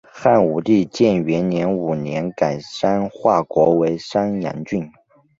[0.11, 4.91] 汉武帝建元五年改山划国为山阳郡。